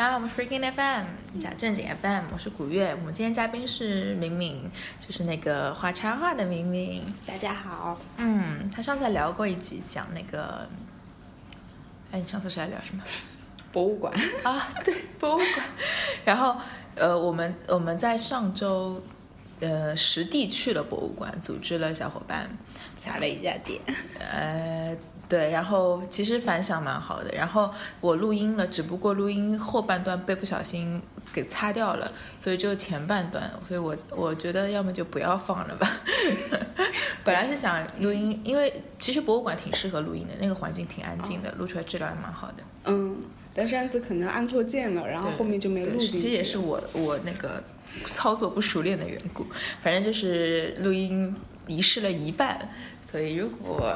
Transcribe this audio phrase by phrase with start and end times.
[0.00, 2.94] 大家好，我们 Freaking FM 讲正经 FM，我是古月。
[2.98, 7.02] 我们今天嘉宾是明明，就是那个画插画的明明。
[7.26, 7.98] 大家好。
[8.16, 10.66] 嗯，他上次聊过一集，讲那个，
[12.10, 13.04] 哎，你上次是在聊什么？
[13.72, 14.10] 博物馆
[14.42, 15.48] 啊，对，博物馆。
[16.24, 16.56] 然后，
[16.94, 19.02] 呃，我们我们在上周，
[19.60, 22.48] 呃，实地去了博物馆，组织了小伙伴，
[22.98, 23.78] 查了一家店。
[24.18, 24.96] 呃。
[25.30, 27.30] 对，然后其实反响蛮好的。
[27.30, 27.70] 然后
[28.00, 31.00] 我录音了，只不过录音后半段被不小心
[31.32, 33.48] 给擦掉了，所以只有前半段。
[33.64, 35.88] 所以我我觉得要么就不要放了吧。
[37.22, 42.54] 本来是想录音，因为其实博物馆挺适合录音的，那个环境挺安静的，录出来质量也蛮好的。
[42.86, 43.16] 嗯，
[43.54, 46.18] 但上次可能按错键了，然后后面就没录进去。
[46.18, 47.62] 其实也是我我那个
[48.06, 49.46] 操作不熟练的缘故。
[49.80, 51.36] 反正就是录音
[51.68, 52.68] 遗失了一半，
[53.00, 53.94] 所以如果。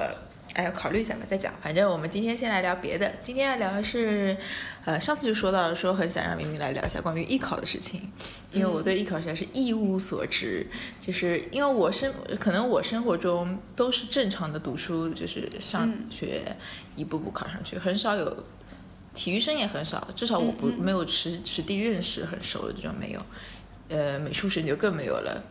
[0.54, 1.52] 哎，要考虑一下吧，再讲。
[1.60, 3.12] 反正我们今天先来聊别的。
[3.20, 4.36] 今天要聊的是，
[4.84, 8.08] 呃，上次就说到了，说很想让明明来聊一下关于艺考的事情，
[8.52, 10.64] 因为我对艺考实在是一无所知。
[11.00, 16.56] 就是因为我生，可能我生活中都是正常的读书，就是上学
[16.94, 18.46] 一步步考上去，很少有
[19.12, 23.20] 体育生也很少，至少我不没有实实地认识很熟的这种没有。
[23.88, 25.42] 呃，美术生就更没有了。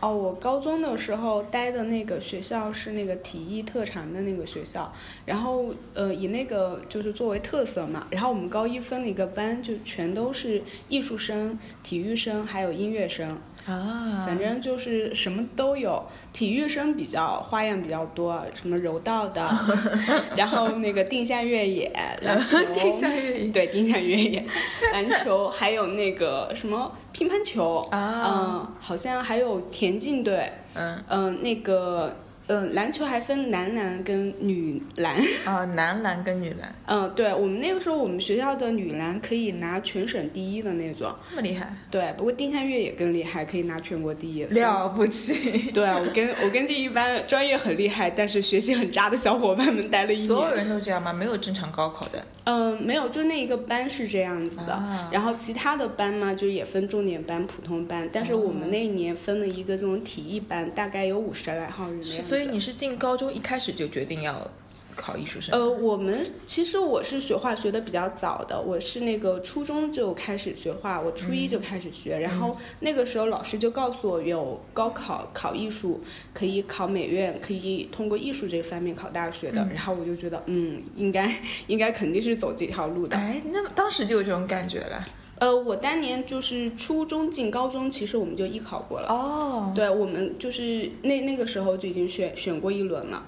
[0.00, 4.90] 哦，我高中的时候待的那个学校是那个体育特长的那个学校，
[5.26, 13.38] 然后呃以那个就是作为特色嘛，然后我们高一分了一个班，就全都是艺术生、体育生还有音乐生。
[13.70, 19.48] 啊，反正就是什么都有，体育生比较花样比较多，什么柔道的，
[20.36, 21.90] 然后那个定向越野
[22.22, 24.44] 篮 球，定向越野，对，定向越野
[24.92, 31.02] 篮球，还有那个什么乒乓球，嗯，好像还有田径队，嗯。
[31.08, 32.16] 嗯，那个。
[32.50, 35.16] 嗯，篮球还分男篮跟女篮。
[35.46, 36.74] 啊，男篮跟女篮。
[36.86, 41.14] 嗯，对，我们那个时候，我们学校的女篮可以拿全省第一的那种。
[41.30, 41.72] 那么厉害。
[41.92, 44.42] 对，不过丁香月也更厉害，可以拿全国第一。
[44.46, 45.70] 了不起。
[45.70, 50.26] 对，我跟我跟这一班专业很厉害，但是学习很渣的小伙伴们待了一年。
[50.26, 51.12] 所有人都这样吗？
[51.12, 52.26] 没有正常高考的？
[52.44, 54.82] 嗯，没有，就那一个班是这样子的。
[55.12, 58.08] 然后其他的班嘛，就也分重点班、普通班。
[58.12, 62.02] 但是我们那一年分了一个这种体育班，大概有五十来号人。
[62.02, 64.50] 所以你是进高中一开始就决定要？
[64.96, 65.58] 考艺术生？
[65.58, 76.02] 呃，我们其实我是学画学的比较早的，我是那个初中就开始学画，我初一就开始学，然后那个时候老师就告诉我有高考考艺术，
[76.34, 81.34] 可以考美院，可以通过艺术这方面考大学的，然后我就觉得，嗯，应该
[81.68, 83.16] 应该肯定是走这条路的。
[83.16, 85.02] 哎，那当时就有这种感觉了？
[85.40, 89.08] 呃，我当年就是初中进高中，其实我们就艺考过了。
[89.08, 93.24] 哦，对，我们就是那那个时候就已经选选过一轮了。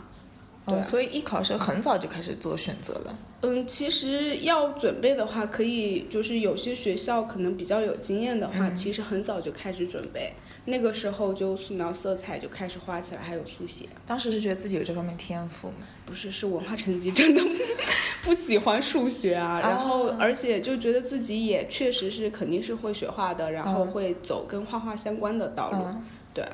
[0.64, 3.18] 对，所以艺考是很早就开始做选择了。
[3.40, 10.32] 嗯，其实要准备的话，可以就是有些学校可能比较有经验的话，其实很早就开始准备。
[10.66, 13.86] 那个时候就素描、色彩就开始画起来，还有速写。
[14.06, 15.86] 当时是觉得自己有这方面天赋吗？
[16.06, 17.42] 不是，是文化成绩真的
[18.22, 19.60] 不喜欢数学啊。
[19.60, 25.78] 然后，而且就觉得自己也确实是肯定是会学画的，然后会走跟画画相关的道路。
[26.32, 26.44] 对。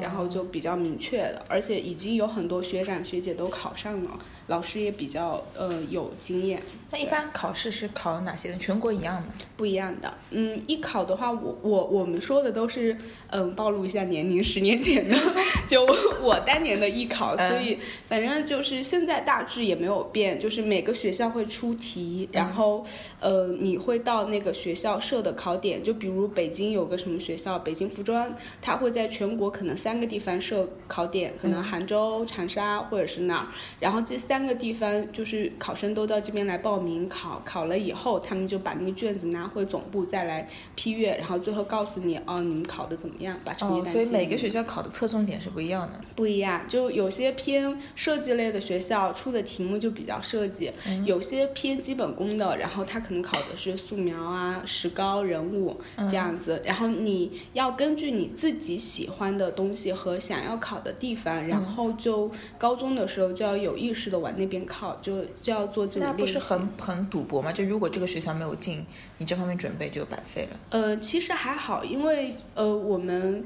[0.00, 4.18] 然后就比较明确了，而且已经有很多学长学姐都考上了。
[4.46, 6.60] 老师也比较呃有经验。
[6.90, 8.56] 那一般考试是考哪些？
[8.56, 9.28] 全国一样吗？
[9.56, 10.12] 不一样的。
[10.30, 12.96] 嗯，艺考的话，我我我们说的都是
[13.28, 15.16] 嗯暴露一下年龄，十年前的，
[15.68, 15.86] 就
[16.20, 17.78] 我当年的艺考，所以
[18.08, 22.84] 反正就是现在大致也没有变，就是每个学校会出题，然后
[23.20, 33.46] 呃你会到那个学校设的考点，就比如北京有个什么学校，北京服装，它会在全国可能三个地方设考点，可能杭州、长沙或者是哪儿，
[33.78, 34.40] 然后这三。
[34.40, 43.86] 个地方就是考生都到这边来报名考，考了以后他们就把那个卷子拿回总部再来批阅，然后最后告诉你哦，你们考的怎么样，把成绩单。
[43.86, 46.00] 哦，所以每个学校考的侧重点是不一样的。
[46.16, 50.72] 不一样，就有些偏设计类的学校出的题目就比较设计，
[51.04, 55.78] 有些偏基本功的，然后他可能考的是素描啊、石膏、人物
[56.08, 64.30] 这样子，然后你要根据你自己喜欢的东西和想要考的地方，然后就高中的时候就要有意识的往。
[64.36, 67.52] 那边靠就就要做这个那不是很很赌博吗？
[67.52, 68.86] 就如果这个学校没有进，
[69.18, 70.60] 你这方面准备就白费了。
[70.70, 73.44] 呃，其实还好，因为呃我们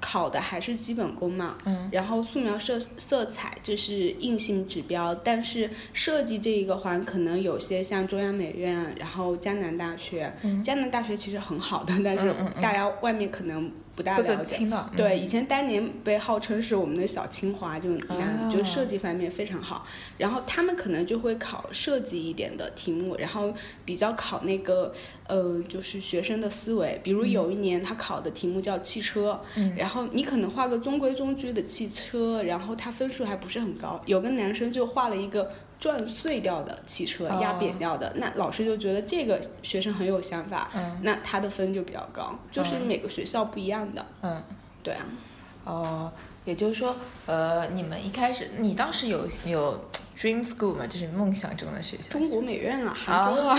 [0.00, 12.32] 考的还是基本功嘛，嗯，然后素描色色彩这是硬性指标，但是设计这一个环可能有些像中央美院，然后江南大学，嗯江南大学其实很好的，但是
[12.62, 14.66] 大家外面可能不大了解。
[14.96, 17.96] 对，以前当年被号称是我们的小清华，就
[18.50, 19.84] 就设计方面非常好。
[20.16, 23.52] 然后他们可能就会考设计一点的题目，然后
[23.84, 24.92] 比较考那个
[25.26, 27.00] 呃，就是学生的思维。
[27.02, 34.00] 比如有一年他考的题目叫汽车，嗯然后你可能画个中规中矩的汽车，然后他分数还不是很高。
[34.06, 35.50] 有个男生就画了一个。
[35.80, 41.00] 撞碎掉的汽车，哦压扁掉的，那老师就觉得这个学生很有想法，嗯。
[41.02, 44.42] 那他的分就比较高，就是嗯每个学校不一样的，嗯。
[44.82, 45.06] 对啊。
[45.64, 46.12] 哦，
[46.44, 46.94] 也就是说，
[47.26, 49.84] 呃，你们一开始，你当时有有
[50.20, 50.86] dream school 嘛？
[50.86, 52.10] 就是梦想中的学校。
[52.10, 53.56] 中国美院啊，杭州啊，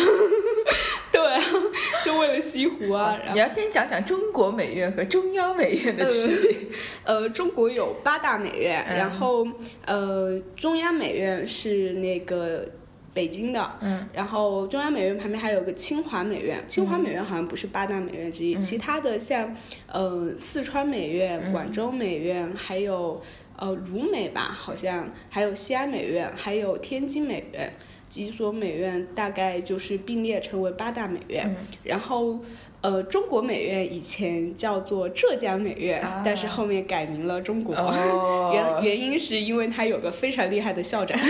[1.12, 1.42] 对啊，
[2.06, 3.18] 就为了西湖啊。
[3.34, 6.58] 你要先讲讲中国美院和中央美院的区别。
[7.04, 9.46] 呃，中国有八大美院，嗯然后
[9.86, 12.68] 呃，中央美院是那个
[13.14, 14.08] 北京的，嗯。
[14.14, 18.62] 然后中央美院旁边还有个清华美院，清华美院好像不是八大美院之一，嗯。
[18.62, 19.56] 其他的像
[19.92, 23.22] 呃四川美院、嗯广州美院，还有
[23.58, 27.74] 呃鲁美吧，好像还有西安美院，还有天津美院。
[28.10, 31.56] 几所美院大概就是并列成为八大美院，嗯。
[31.82, 32.42] 然后，
[32.82, 36.22] 呃，中国美院以前叫做浙江美院，啊。
[36.26, 37.74] 但是后面改名了中国。
[37.74, 38.52] 哦。
[38.84, 41.18] 原原因是因为它有个非常厉害的校长。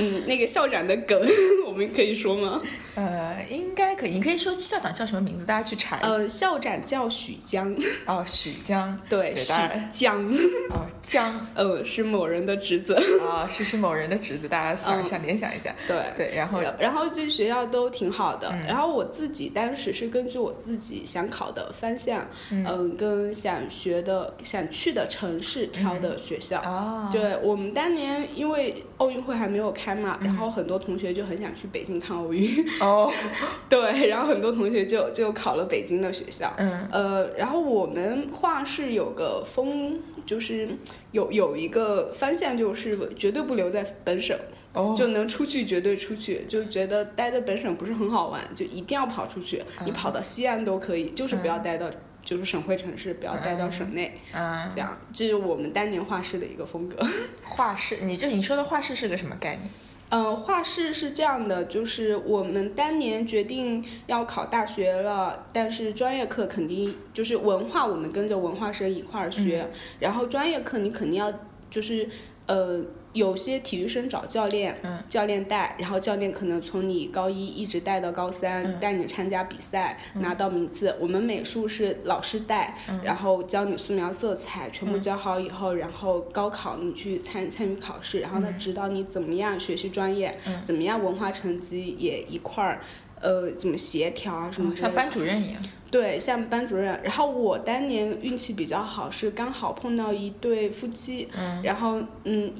[0.00, 1.20] 嗯，那个校长的梗
[1.66, 2.60] 我们可以说吗？
[2.94, 4.10] 呃，应该可以。
[4.10, 5.44] 你可以说校长叫什么名字？
[5.46, 6.08] 大家去查一下。
[6.08, 7.74] 呃，校长叫许江，
[8.06, 8.98] 哦，许江。
[9.08, 9.52] 对，许
[9.90, 10.24] 江，
[10.70, 11.46] 哦，江。
[11.54, 12.94] 呃，是某人的侄子。
[13.20, 15.74] 哦，是是某人的侄子，大家想一下，联想一下。
[15.86, 18.48] 对，对，然后然后这学校都挺好的。
[18.52, 26.60] 嗯然后我自己当时是根据我自己想考的方向，嗯、跟想学的、想去的城市挑的学校。
[26.60, 32.48] 哦，对我们当年因为奥运会还没有开然后很多同学就很想去北京看奥运，
[32.80, 33.10] 哦，
[33.68, 36.52] 对，然后很多同学就就考了北京的学校。
[36.58, 40.68] 嗯呃，然后我们画室有个风，就是
[41.12, 44.38] 有有一个方向，就是绝对不留在本省，
[44.74, 49.62] 哦，就能出去绝对出去，就觉得待在本省不是很好玩，就一定要跑出去。
[49.84, 51.90] 你跑到西安都可以，就是不要待到
[52.24, 56.96] 就是省会城市，不要带到省内，嗯，这样这是我们当年画室的一个风格。
[57.44, 59.70] 画室，你这你说的画室是个什么概念？
[60.10, 69.68] 嗯，画室是这样的，就是我们当年决定要考大学了，但是专业课肯定就是文化，我们跟着文化生一块儿学，
[69.98, 71.32] 然后专业课你肯定要
[71.70, 72.08] 就是
[72.46, 72.80] 呃。
[73.12, 80.94] 有些体育生找教练，嗯教练带，然后教练可能从你高一一直带到高三，嗯带你参加比赛，拿到名次。
[81.00, 92.80] 我们美术是老师带，嗯然后教你素描、色彩，全部教好以后，然后高考你去参参与考试，然后嗯他指导你怎么样学习专业，怎么样文化成绩也一块儿。
[93.22, 95.60] 呃，怎么协调啊什么哦像班主任一样。
[95.90, 96.98] 对，像班主任。
[97.02, 102.50] 然后我当年运气比较好，是刚好碰到一对夫妻，嗯然后嗯，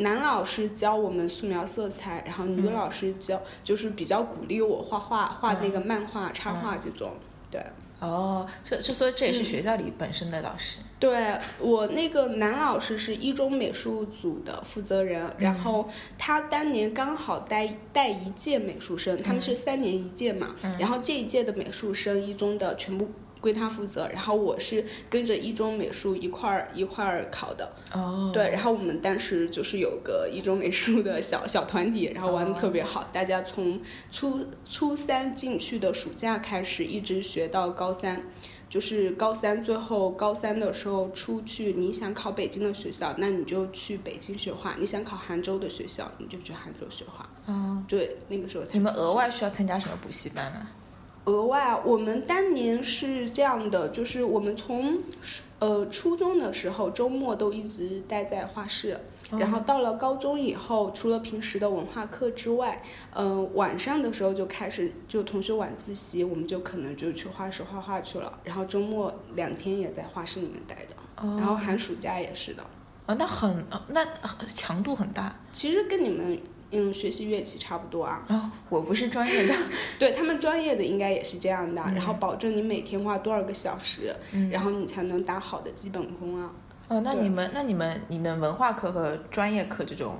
[0.00, 7.12] 男老师教我们素描色彩，然后女嗯老师教、就是比较鼓励我画画，画那嗯个漫画、插画这种。
[7.50, 7.64] 对，
[8.00, 10.78] 哦，这这所以这也是嗯学校里本身的老师。
[10.98, 15.88] 对我那个男老师是一中美术组的负责人，然后
[16.18, 23.08] 他当年刚好带带一届美术生，他们是三年一届嘛，然后这一届的美术生一中的全部
[23.40, 38.22] 归他负责，然后我是跟着一中美术一块儿一块儿考的，哦，对，然后我们当时就是有个一中美术的小小团体，然后玩的特别好，大家从初初三进去的暑假开始，一直学到高三。
[38.68, 47.28] 就是高三最后高三的时候出去，你想考北京的学校，那你就去北京学画；你想考杭州的学校，你就去杭州学画。
[47.46, 50.68] 哦，对，那个时候你们额外需要参加什么补习班吗？
[51.30, 54.98] 额外，我们当年是这样的，就是我们从
[55.60, 58.98] 呃初中的时候，周末都一直待在画室，
[59.30, 62.82] 然后到了高中以后，除了平时的文化课之外，
[63.14, 72.62] 嗯、晚上的时候就开始就同学晚自习，我们就可能就去画室画画去了，然后周末两天也在画室里面待的，哦然后寒暑假也是的。
[73.06, 74.04] 哦，那很哦那
[74.46, 75.34] 强度很大。
[75.52, 76.38] 其实跟你们
[76.72, 79.54] 嗯学习乐器差不多啊，哦，我不是专业的。
[79.98, 86.50] 对他们专业的应该也是这样的，嗯然后保证你每天花多少个小时，嗯然后你才能打好的基本功啊。
[86.88, 90.16] 哦，那你们那你们你们文化课和专业课这种，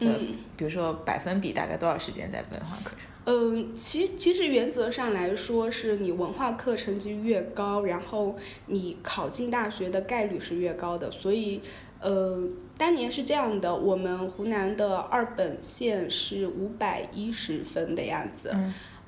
[0.00, 2.98] 呃，嗯，比如说百分比大概多少时间在文化课上？
[3.26, 8.34] 嗯，其其实原则上来说，是你文化课成绩越高，然后
[8.66, 11.10] 你考进大学的概率是越高的。
[11.10, 11.60] 所以，
[12.00, 12.42] 呃，
[12.78, 18.54] 当年是这样的，我们湖南的二本线是五百一十分的样子，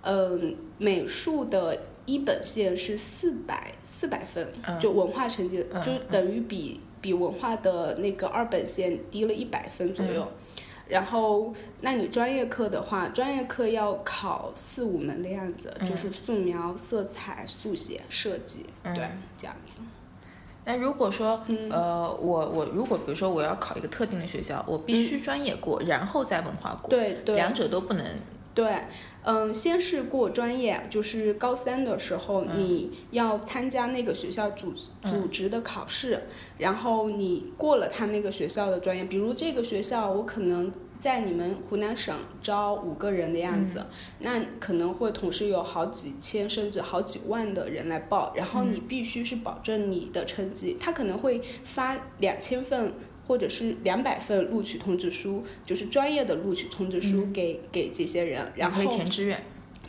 [0.02, 4.46] 嗯，美术的一本线是四百四百分，
[4.78, 10.28] 就文化成绩就等于比比文化的那个二本线低了一百分左右。
[10.88, 19.08] 然后，那你专业课的话，专业课要考四五门的样子，就是素描、色彩、速写、设计，对，
[19.38, 19.80] 这样子。
[20.64, 28.06] 那如果说，呃，我我如果比如说我要考一个特定的学校，我必须专业过，然后再文化过，对对，两者都不能。
[28.54, 28.82] 对，
[29.24, 36.24] 嗯，先是过专业，就是高三的时候你要参加那个学校组组织的考试，
[36.58, 40.70] 然后你过了他那个学校的专业，比如这个学校我可能
[41.02, 43.84] 在你们湖南省招五个人的样子，
[44.20, 52.92] 那可能会同时有好几千甚至好几万的人来报，然后你必须是保证你的成绩，他可能会发两千份。
[53.24, 59.40] 或者是两百份录取通知书，就是专业的录取通知书给给这些人，然后填志愿。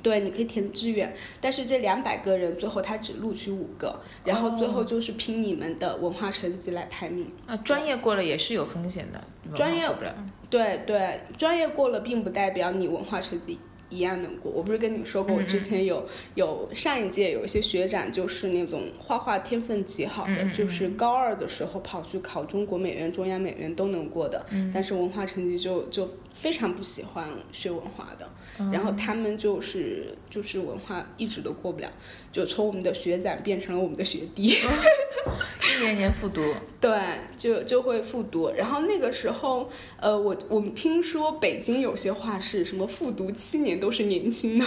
[0.04, 7.26] 对，你可以填志愿，但是这两百个人最后他只录取五个，然后最后就是凭你们的文化成绩来排名。
[7.48, 9.24] 啊，专业过了也是有风险的，
[9.56, 10.14] 专业过不了。
[10.50, 13.58] 对对，专业过了并不代表你文化成绩。
[13.90, 24.44] 一样能过，我不是跟你说过，我之前有有上一届有一些学长就是那种画画天分极好的，就是高二的时候跑去考中国美院、中央美院都能过的，
[24.74, 28.28] 但是文化成绩就就非常不喜欢学文化的，
[28.72, 31.92] 然后他们就是就是文化一直都过不了，
[32.32, 36.42] 就从我们的学长变成了我们的学弟，一年年复读，
[36.80, 36.98] 对，
[37.38, 39.70] 就就会复读，然后那个时候，
[40.00, 43.74] 呃，我我们听说北京有些画室什么复读七年。
[43.84, 44.66] 都是年轻的，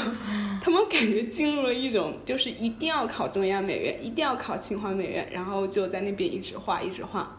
[0.61, 7.39] 他们感觉进入了一种，就是一定要考中央美院，一定要考清华美院，然后就在那边一直画，一直画。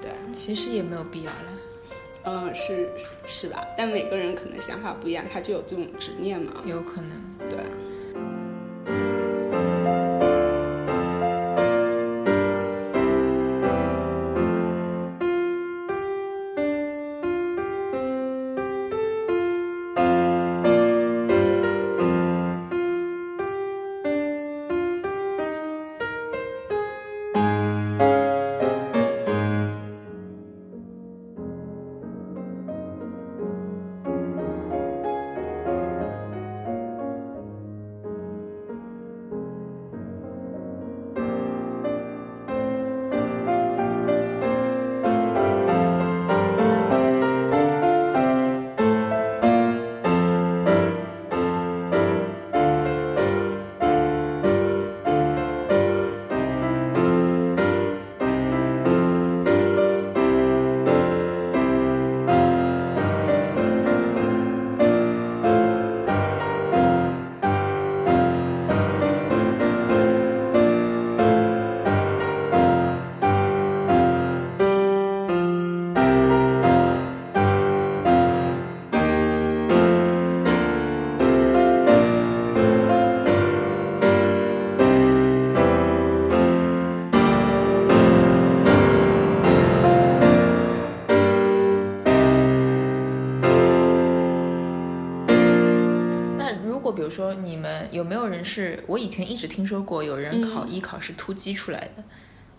[0.00, 1.52] 对，其实也没有必要了。
[2.24, 2.88] 嗯，是
[3.26, 3.66] 是吧？
[3.76, 6.62] 但每个人可能想法不一样，他就有这种执念嘛。
[6.66, 7.12] 有可能，
[97.08, 98.84] 如说，你们有没有人是？
[98.86, 102.04] 我以前一直听说过有人考艺考是突击出来的。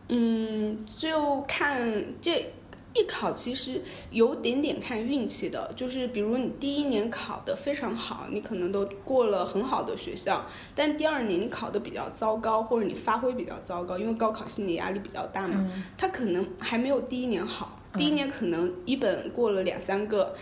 [0.08, 2.52] 嗯，就看这
[2.96, 3.80] 艺考其实
[4.10, 15.64] 有点点看运气的，就是比如你第一年考的非常好，你可能都过了很好的学校，但第二年你考的比较糟糕，或者你发挥比较糟糕，因为高考心理压力比较大嘛，
[15.96, 20.36] 他可能还没有第一年好，第一年可能一本过了两三个，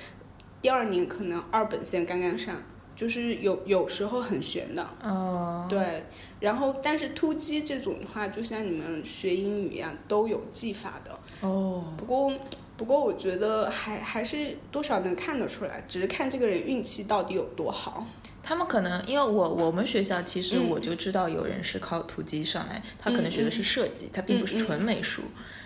[0.62, 2.56] 第二年可能二本线刚刚上。
[2.98, 6.04] 就是有有时候很悬的，哦，对，
[6.40, 12.34] 然后但是突击这种的话，就像你们学英语一样，都有技法的，哦，不过
[12.76, 18.04] 不过我觉得还还是多少能看得出来，只是看这个人运气到底有多好。
[18.42, 25.22] 他们可能因为我我们学校其实我就知道有人是靠突击上来，他可能学的是设计，他并不是纯美术，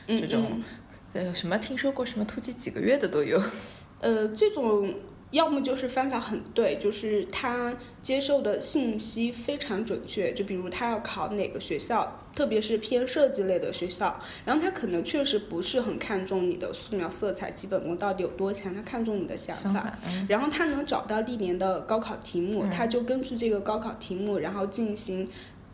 [0.05, 0.61] 这种
[1.13, 3.41] 呃什么听说过什么突击几个月的都有，
[4.01, 4.93] 呃这种。
[5.31, 7.73] 要么就是方法很对，就是他
[8.03, 10.33] 接受的信息非常准确。
[10.33, 19.97] 就比如他要考哪个学校，特别是偏设计类的学校，然后他可能确实不是很看重你的素描、色彩、基本功到底有多强，他看重你的想法。
[20.27, 25.27] 然后他能找到历年的高考题目，他就根据这个高考题目，然后进行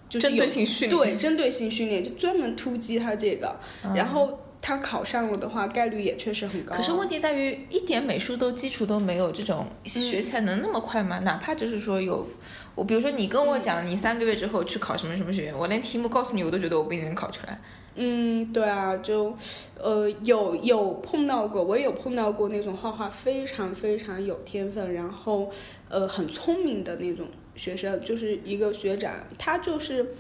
[0.07, 3.55] 就是针对性训练，对针对性训练，就专门突击他这个，
[3.95, 4.39] 然后。
[4.61, 6.75] 他考上了的话，概率也确实很高。
[6.75, 11.19] 可是问题在于，一点美术都基础都没有，这种学起来能那么快吗？
[11.19, 12.27] 哪怕就是说有，
[12.75, 17.59] 我比如说你跟我讲，你三个月之后去考什么什么学院，我连题目告诉你，我都觉得我不一定能考出来。
[17.95, 19.35] 嗯，对啊，就，
[19.79, 25.49] 呃，有有碰到过，我也有碰到过那种画画非常非常有天分，然后，
[25.87, 30.13] 呃，很聪明的那种学生，就是一个学长，他就是。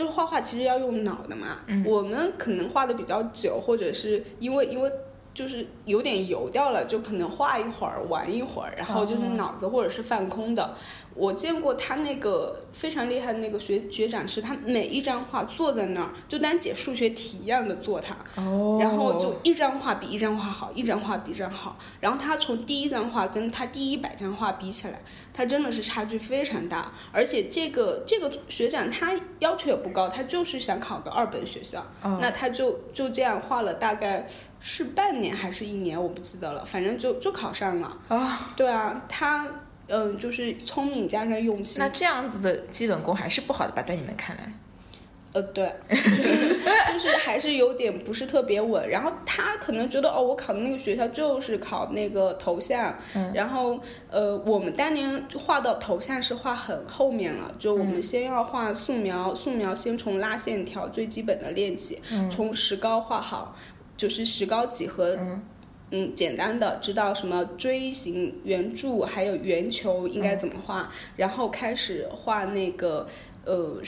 [0.00, 4.90] 就是画画其实要用脑的嘛，我们可能画的比较久，或者是因为因为。
[5.32, 10.74] 就是有点油掉了，就可能画一会儿，玩一会儿，然后就是脑子或者是放空的。
[11.20, 18.16] 我见过他那个非常厉害的那个学学长，是他每一张画坐在那儿，就当解数学题一样的做它，
[18.80, 21.76] 然后就一张画比一张画好，一张画比一张好。
[22.00, 25.02] 然后他从第一张画跟他第一百张画比起来，
[25.34, 26.90] 他真的是差距非常大。
[27.12, 34.26] 而且这个这个学长他要求也不高，他就是想考个二本学校，那他就就这样画了大概。
[34.62, 37.96] 是半年还是一年，我不记得了，反正就就考上了。
[38.08, 39.48] 啊，对啊，他
[39.90, 41.78] 嗯，就是聪明加上用心。
[41.78, 44.52] 那这样子的基本功还是不好的吧，在你们看来？
[45.32, 45.72] 呃，对，
[46.92, 48.88] 就是还是有点不是特别稳。
[48.88, 52.92] 然后他可能觉得，哦，我考的那个学校就是考那个头像。
[53.14, 53.30] 嗯。
[53.32, 53.78] 然后
[54.10, 63.56] 呃，我们当年画到头像是画很后面了，就我们先要画素描，素描先从拉线条最基本的练起，从石膏画好。
[63.96, 65.14] 就是石膏几何，
[65.90, 73.08] 嗯，简单的知道什么锥形、圆柱，还有圆球应该怎么画，然后开始画那个
[73.44, 73.80] 呃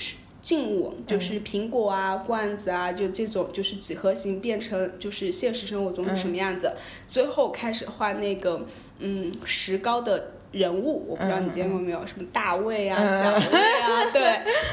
[0.42, 6.73] 静物，就是苹果啊、罐子啊，就这种就是几何形变成就是现实生活中是什么样子，
[7.09, 8.66] 最后开始画那个
[8.99, 10.32] 嗯石膏的。
[10.52, 14.23] 人物我不知道你见过没有，什么大卫啊、小卫啊， 对，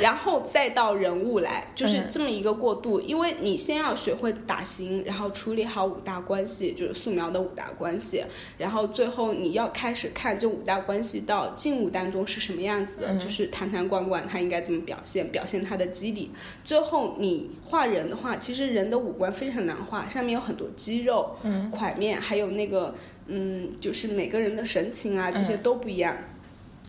[0.01, 2.99] 然后再到人物来，就是这么一个过渡。
[2.99, 8.23] 因为你先要学会打形，然后处理好五大关系，就是素描的五大关系，
[8.57, 16.31] 然后最后你要开始看这五大关系到静物当中是什么样子的，就是坛坛罐罐它应该怎么表现，表现它的肌理。
[16.65, 21.37] 最后你画人的话，其实人的五官非常难画，上面有很多肌肉、
[21.71, 22.93] 块面，还有那个。
[23.29, 26.17] 嗯，就是每个人的神情啊，这些都不一样。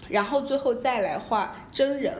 [0.09, 2.15] 然后最后再来画真人，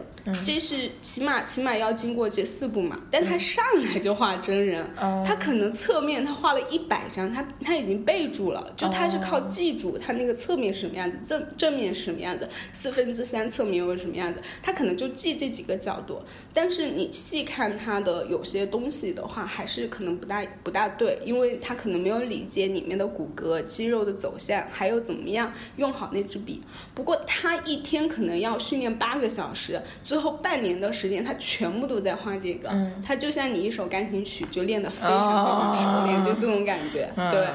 [0.45, 3.01] 这是起码起码要经过这四步嘛。
[3.11, 4.87] 但他上来就画真人，
[5.27, 16.23] 他可能侧面他画了一百张，他他已经备注了，就他是靠记住他那个侧面是什么样子，正正面是什么样子，四分之三侧面又是什么样子，他可能就记这几个角度。
[16.55, 26.63] 但是你细看他的有些东西的话，还是可能不大不大对，因为他可能没有理解里面的骨骼、肌肉的走向，还有怎么样用好那支笔。
[26.95, 32.69] 不过他一一天可能要训练八个小时，最后半年的时间他全部都在画这个，
[33.01, 37.09] 他就像你一首钢琴曲就练得非常非常熟练，就这种感觉。
[37.15, 37.47] 对，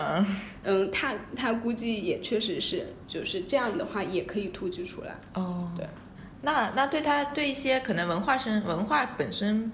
[0.63, 5.17] 嗯，他他估计也确实是，就是这样的话也可以突击出来。
[5.33, 5.85] 哦，对，
[6.43, 9.69] 那那对他对一些可能文化生文化本身。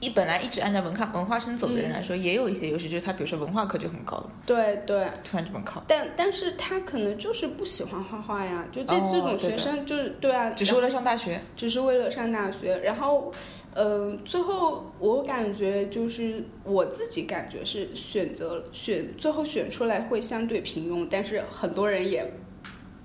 [0.00, 4.22] 一本来一直按照文化文化生走的人来说，也有一些优势，就是他比如说文化课就很高。
[4.44, 5.06] 对对。
[5.22, 5.82] 突然这么考。
[5.86, 10.50] 但但是他可能就是不喜欢画画呀，就这这种学生就是对啊。
[10.50, 11.40] 只是为了上大学。
[11.56, 13.32] 只是为了上大学，然后，
[13.74, 22.30] 嗯，最后我感觉就是我自己感觉是选择选最后选出来会相对平庸，但是很多人也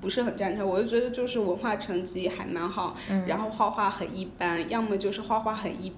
[0.02, 0.68] 不是很赞成。
[0.68, 5.94] 我就觉得就是文化成绩还蛮好，然后画画很一般，要么就是画画很一。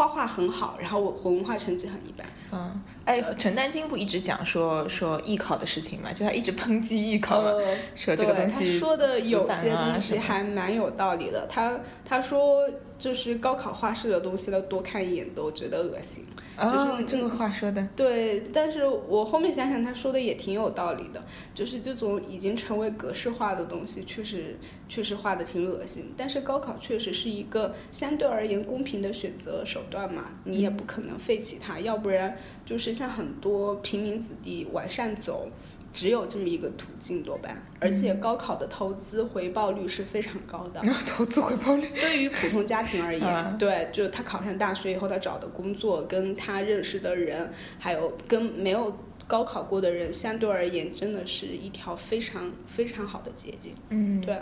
[0.00, 2.26] 画画很好，然后我文化成绩很一般。
[2.52, 7.52] 嗯，哎，陈丹青不一直讲说说艺考的事情嘛，就他一直抨击艺考嘛，
[7.94, 8.72] 说这个东西。
[8.72, 11.46] 他说的有些东西还蛮有道理的。
[11.46, 12.66] 他他说。
[13.00, 16.22] 就是高考画室的东西，他多看一眼都觉得恶心。
[16.56, 17.88] 就是这个话说的。
[17.96, 21.24] 对，但是我后面想想，他说的也挺有道理的。
[21.54, 26.12] 就是这种已经成为格式化的东西，确实确实画的挺恶心。
[26.14, 32.36] 但是高考确实是一个相对而言公平的选择手段嘛，你也不可能废弃它，要不然
[32.66, 35.48] 就是像很多平民子弟往上走。
[35.92, 40.80] 只有这么一个途径多半，而且高考的投资回报率是非常高的。
[41.04, 53.74] 投资回报率对于普通家庭而言，对，就他考上大学以后，他找的工作跟他认识的人，还有跟没有高考过的人，相对而言真的是一条非常非常好的捷径。
[53.88, 54.40] 嗯，对。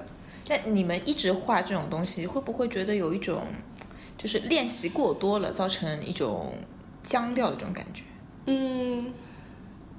[0.50, 3.42] 那你们一直画这种东西，会不会觉得有一种，
[4.18, 6.52] 就是练习过多了，造成一种
[7.02, 8.02] 僵掉的这种感觉？
[8.46, 9.12] 嗯。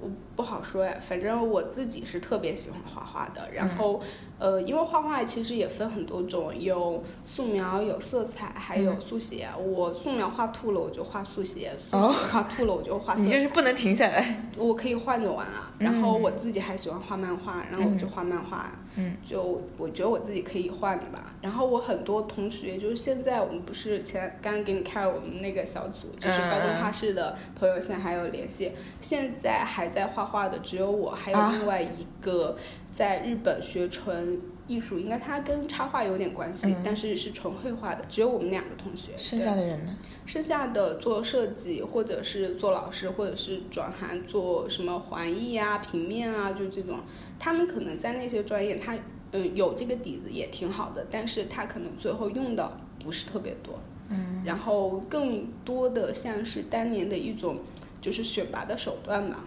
[0.02, 0.10] 我
[0.40, 3.46] 不好说呀，反正我自己是特别喜欢画画的。
[3.52, 4.00] 然后，
[4.38, 9.46] 呃，因为画画其实也分很多种，有素描，有色彩，还有速写。
[9.58, 13.14] 我素描画吐了，我就画速写；速写画吐了，我就画。
[13.20, 14.48] 你就是不能停下来。
[14.56, 15.70] 我可以换着玩啊。
[15.76, 18.72] 然后我自己还喜欢画漫画，然后我就画漫画。
[18.96, 19.14] 嗯。
[19.22, 21.34] 就我觉得我自己可以换的吧。
[21.42, 28.72] 然后我很多同学，就是现在我们不是前刚刚给你看我们那个小组，就是高中画室的朋友，现在还有联系。
[29.02, 29.90] 现在还。
[29.90, 32.56] 在画画的只有我，还有另外一个
[32.90, 39.12] 在日本学纯艺术，应该他跟插画有点关系，但是是纯绘画的，只有我们两个同学。
[39.16, 39.96] 剩下的人呢？
[40.24, 47.00] 剩下的做设计，或者是做老师，或者是转行做什么环艺啊、平面啊，就这种。
[47.38, 48.96] 他们可能在那些专业，他
[49.32, 53.76] 嗯有这个底子也挺好的，但是他可能最后用的不是特别多。
[54.08, 54.42] 嗯。
[54.44, 57.58] 然后更多的像是当年的一种
[58.00, 59.44] 就是选拔的手段吧。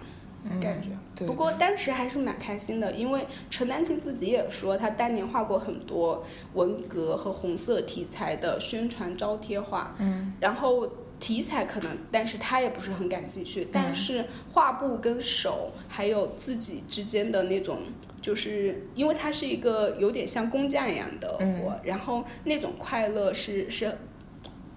[0.62, 10.88] 感觉，不过当时还是蛮开心的，因为陈丹青自己也说，他当年画过很多文革和红色题材的宣传招贴画，嗯，然后
[11.20, 17.80] 题材可能，但是他也不是很感兴趣，但是画布跟手还有自己之间的那种，
[18.22, 23.98] 就是因为他是一个有点像工匠一样的活，然后那种快乐是是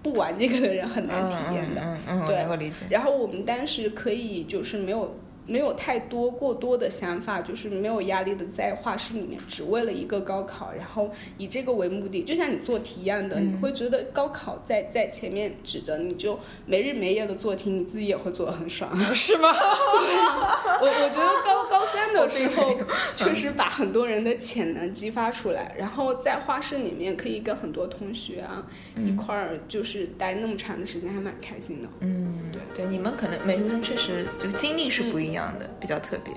[0.01, 2.85] 不玩这个的人很难体验的，嗯嗯，对，能够理解。
[2.89, 5.17] 然后我们当时可以就是没有。
[5.47, 19.49] 没有太多过多的想法，就是没有压力的在画室里面，只为了一个高考，然后以这个为目的，就像你做题一样的，你会觉得高考在在前面指着，你就没日没夜的做题，你自己也会做的很爽， 是吗？
[20.79, 22.75] 我我觉得高 高三的时候
[23.15, 28.65] 确实把很多人的潜能激发出来，然后在画室里面可以跟很多同学啊
[28.97, 31.87] 一块儿就是待那么长的时间，还蛮开心的。
[32.01, 35.36] 嗯，对对，你们可能美术生确实这个经历是不一样。
[35.37, 36.33] 样的比较特别。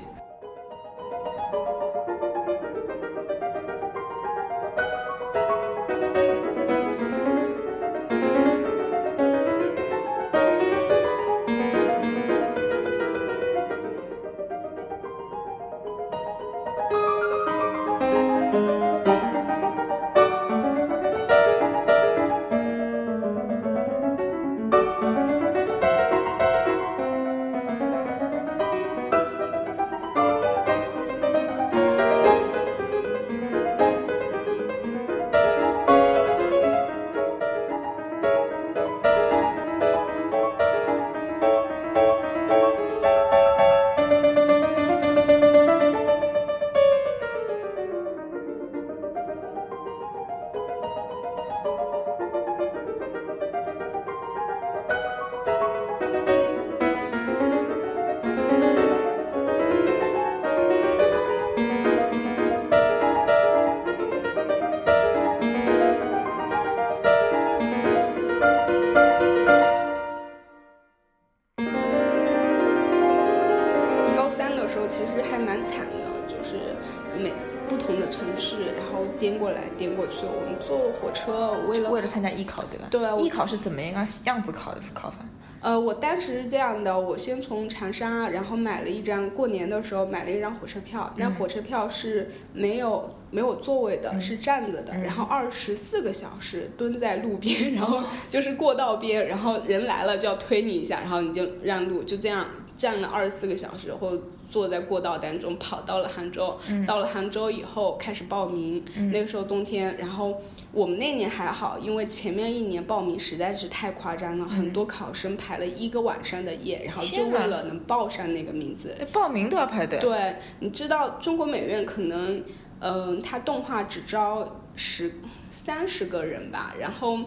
[83.50, 85.16] 是怎么一个样子考的考法？
[85.60, 110.40] 呃，我当时是这样的，我先从长沙，然后买了一张过年的时候买了一张火车票，那火车票是没有没有座位的，是站着的，然后二十四个小时蹲在路边， 然后就是过道边，然后人来了就要推你一下，然后你就让路，就这样站了二十四个小时，或坐在过道当中跑到了杭州，到了杭州以后开始报名，那个时候冬天，然后。
[110.72, 118.94] 我们那年还好，因为前面一年报名实在是太夸张了，很多考生排了一个晚上的夜，然后就为了能报上那个名字。
[119.12, 119.98] 报名都要排队。
[119.98, 122.40] 对，你知道中国美院可能，
[122.80, 125.14] 嗯，他动画只招十
[125.50, 127.18] 三十个人吧，然后，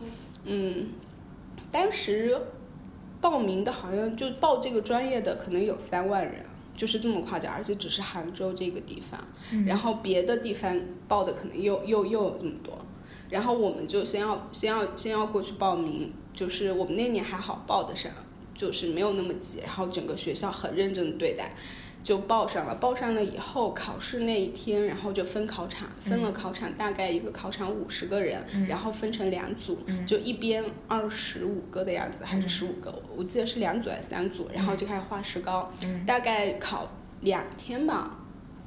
[0.45, 0.89] 嗯，
[1.71, 2.35] 当时
[3.21, 6.43] 报名的好像就报这个专业的可能有三万人，
[6.75, 9.19] 就是这么夸张，而且只是杭州这个地方，
[9.65, 12.77] 然后别的地方报的可能又又又有那么多。
[13.29, 18.11] 然后我们就先要先要先要过去报名，就是我们那年还好报得上，
[18.55, 19.59] 就是没有那么急。
[19.63, 21.55] 然后整个学校很认真的对待，
[22.03, 22.75] 就报上了。
[22.75, 35.71] 报上了以后，考试那一天，然后就分考场，分了考场，大概一个考场五十个人，然后分成两组，就一边二十五个的样子，还是十五个，我记得是两组还是三组，然后就开始画石膏，
[36.05, 38.19] 大概考两天吧。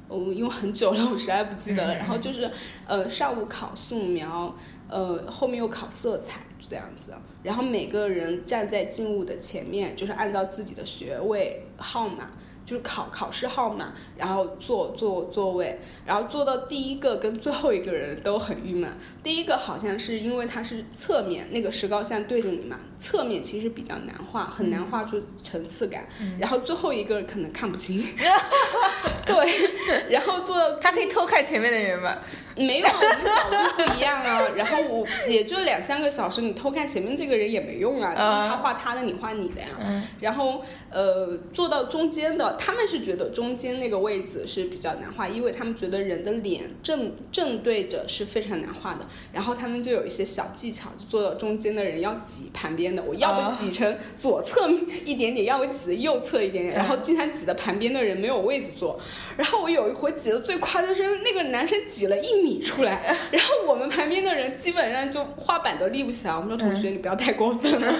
[0.09, 1.93] 我因为很久了，我实在不记得了。
[1.93, 2.49] 然后就是，
[2.87, 4.55] 呃，上午考素描，
[4.87, 7.11] 呃，后面又考色彩，就这样子。
[7.43, 12.31] 然后每个人站在静物的前面，就是按照自己的学位号码。
[12.67, 18.91] 就是考考试号码，然后坐坐座位，然后坐到第一个跟最后一个人都很郁闷。
[19.23, 26.05] 第一个好像是因为它是侧面，那个石膏像对着你嘛，侧面其实比较难画，很难画出层次感。
[26.37, 28.03] 然后最后一个可能看不清。
[29.25, 32.19] 对，然后坐到他可以偷看前面的人吧。
[32.55, 34.41] 没有，我们角度不一样啊。
[34.55, 38.13] 然后我也就两三个小时，你偷看前面这个人也没用啊。
[38.49, 39.67] 他画他的，你画你的呀。
[40.19, 49.05] 然后呃，坐到中间的，他们是觉得中间那个位置是比较难画，因为他们觉得人的脸正正对着是非常难画的。
[49.31, 54.67] 然后他们就有一些小技巧，就坐到中间的人要挤旁边的，我要不挤成左侧
[55.05, 56.75] 一点点，要不挤的右侧一点点。
[56.75, 58.99] 然后经常挤的旁边的人没有位子坐。
[59.35, 62.47] 然后我有一回挤的最夸张是那个男生挤了一米。
[62.47, 66.33] 米出来， 然后我们旁边的人基本上就画板都立不起来。
[66.33, 67.93] 我们说同学，你不要太过分了。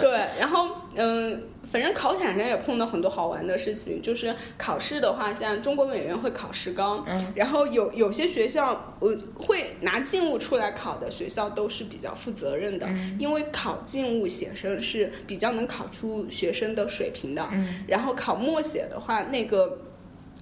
[0.00, 1.40] 对，然后嗯，
[1.70, 4.00] 反正考场上也碰到很多好玩的事情。
[4.00, 7.04] 就是考试的话，像中国美院会考石膏，
[7.34, 17.46] 然后有有些学校我会拿静物出来考的学校都是比较负责任的，因为考静物写生是比较能考出学生的水平的。
[17.86, 19.78] 然后考默写的话，那个。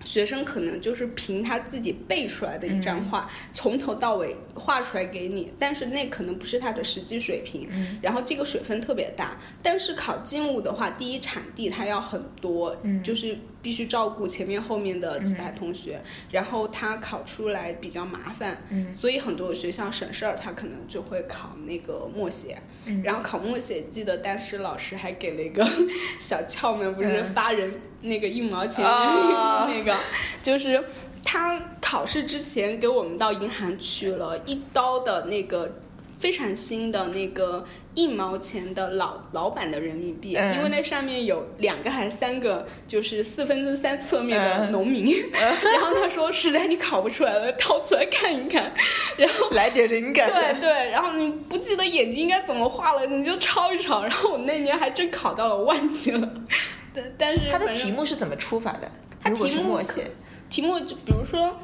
[0.07, 7.69] 学生可能就是凭他自己背出来的一张画，从头到尾画出来给你，但是那可能不是他的实际水平，
[8.01, 9.37] 然后这个水分特别大。
[9.63, 13.37] 但是考静物的话，第一场地它要很多，就是。
[13.67, 16.01] 必须照顾前面后面的几排同学，
[16.31, 18.63] 然后他考出来比较麻烦，
[18.97, 22.57] 所以很多学校省事儿，他可能就会考那个默写。
[23.03, 25.67] 然后考默写，记得当时老师还给了一个
[26.21, 28.85] 小窍门，不是发人那个一毛钱
[29.67, 29.97] 那个，
[30.41, 30.85] 就是
[31.25, 35.81] 他考试之前给我们到银行取了一刀的那个
[36.21, 37.65] 非常新的那个。
[37.97, 45.07] 一毛钱的老老版的人民币，因为那上面有两个还是三个，就是四分之三侧面的农民。
[45.33, 48.71] 然后他说：“实在你考不出来了，掏出来看一看，
[49.17, 54.03] 然后来点灵感。”对对，然后你不记得眼睛应该怎么画了，你就抄一抄。
[54.03, 56.31] 然后我那年还真考到了，我忘记了。
[56.95, 58.91] 但但是他的题目是怎么出法的？
[59.19, 60.05] 他题目写，
[60.51, 61.57] 题目就比如说，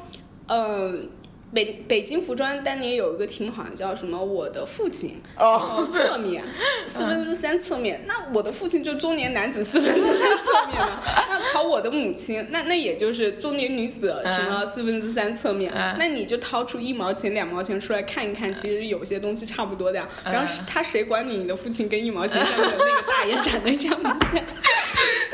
[0.47, 1.09] 嗯。
[1.53, 4.17] 北北京服装当年有一个题目，好像叫什么？
[4.23, 6.43] 我的父亲哦，侧面
[6.87, 8.03] 四分之三侧面。
[8.07, 10.99] 那我的父亲就中年男子四分之三侧面嘛。
[11.29, 15.71] 那考我的母亲，那那也就是中年女子什么四分之三侧面。
[15.99, 20.09] 那你就掏出一毛钱、两毛钱出来看一看，其实有些东西差不多的呀。
[20.23, 21.33] 然后他谁管你？
[21.43, 24.33] 你的父亲跟一毛钱上面的那个大爷长得像不像？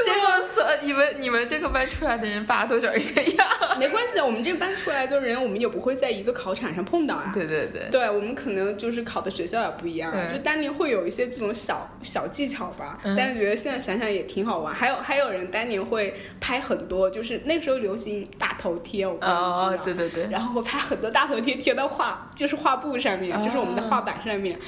[0.01, 3.47] 结果，你们你们这个班出来的人爸都长一个样。
[3.77, 7.31] 没关系，我们这班出来的人，我们也不会在一个考场上碰到啊。
[7.33, 7.89] 对对对。
[7.91, 12.99] 对，我们可能就是考的学校也不一样，就当年会有一些这种小小技巧吧。
[13.17, 14.73] 但是觉得现在想想也挺好玩。
[14.73, 19.35] 还有还有人当年会拍很多，就是那时候流行大头贴，我不知道。
[19.35, 20.27] 哦，对对对。
[20.29, 24.59] 然后会拍很多大头贴贴到画，就是画布上面，就是我们的画板上面。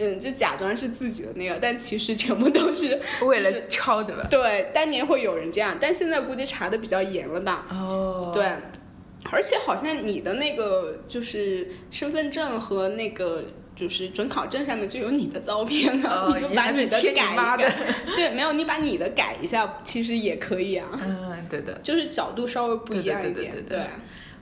[0.00, 4.28] 嗯，就假装是自己的那个，但其实全部都是 为了抄的吧？
[4.30, 7.66] 对，当年会有人这样，但现在估计查的比较严了吧？
[7.70, 8.46] 哦，对，
[9.30, 17.74] 而且好像你的那个就是身份证和那个就是准考证上面就有你的照片了，你就把你的改一改。
[18.16, 20.88] 对，没有，你把你的改一下，其实也可以啊。
[21.02, 23.80] 嗯，对的，就是角度稍微不一样一点，对。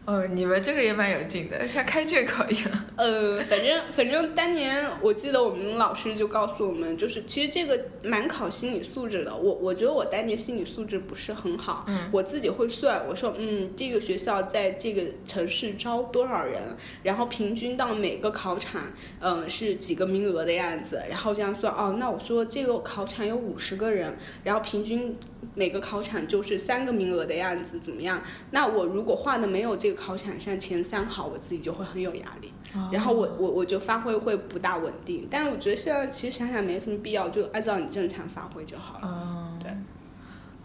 [0.07, 2.85] 哦，你们这个也蛮有劲的，像开卷考一样。
[2.97, 9.37] 呃，反正反正当年我记得我们老师就告诉我们，就是其实这个蛮考心理素质的。
[9.37, 16.62] 我我觉得我当年心理素质不是很好，我自己会算，我说嗯，这个学校在这个城市招多少人，
[17.03, 18.83] 然后平均到每个考场，
[19.19, 21.75] 嗯，是几个名额的样子，然后这样算。
[21.75, 25.16] 哦，那我说这个考场有五十个人，然后平均。
[25.54, 28.22] 每个考场就是三个名额的样子，怎么样？
[28.50, 32.52] 那我如果画的没有这个考场上前三好，我自己就会很有压力，
[32.92, 35.26] 然后我我我就发挥会不大稳定。
[35.30, 39.59] 但是我觉得现在其实想想没什么必要，就按照你正常发挥就好了。
[39.62, 39.70] 对，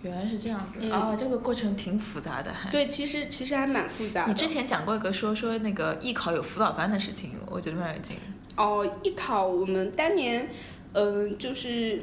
[0.01, 4.25] 原来是这样子哦，这个过程挺复杂的，还对，其实其实还蛮复杂。
[4.27, 8.17] 你之前讲过一个说说那个艺考有辅导班的事情，我觉得蛮有劲。
[8.57, 10.49] 哦，艺考我们当年，
[10.93, 12.01] 嗯，就是。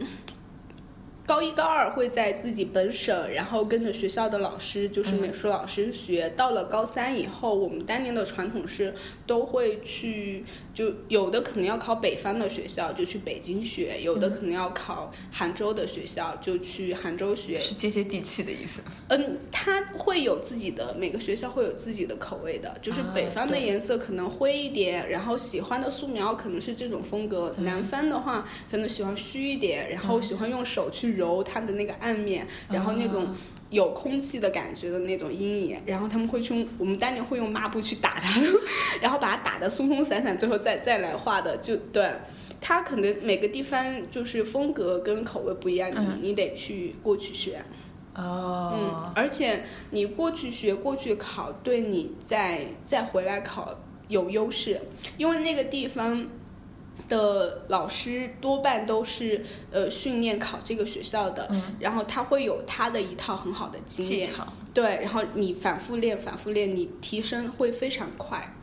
[1.29, 6.31] 高一高二会在自己本省，然后跟着学校的老师，就是美术老师学。
[6.31, 8.95] 到了高三以后，我们当年的传统是
[9.27, 17.61] 都会去，就有的可能要考北方的学校，就去北京学；有的可能要考杭州的学校，就去杭州学。
[17.61, 18.81] 是接接地气的意思。
[19.09, 22.75] 嗯，它会有自己的，每个学校会有自己的口味的。
[22.81, 31.18] 就是北方的颜色可能灰一点，然后喜欢的素描可能是这种风格；南方的话，可能喜欢虚一点，然后喜欢用手去。
[31.19, 33.35] 揉它的那个暗面，然后那种
[33.69, 38.41] 有空气的感觉的那种阴影，然后他们会去，我们当年会用抹布去打它，
[39.03, 42.09] 然后把它打得松松散散，最后再再来画的，就对。
[42.61, 47.63] 它可能每个地方就是风格跟口味不一样，你你得去过去学。
[48.15, 48.73] 哦。
[48.75, 53.79] 嗯，而且你过去学过去考，对你再再回来考
[54.09, 54.81] 有优势，
[55.17, 56.27] 因为那个地方。
[57.07, 64.31] 的老师多半都是呃训练考这个学校的，然后他会有他的一套很好的经验，
[64.75, 68.55] 对，然后你反复练，反复练，你提升会非常快，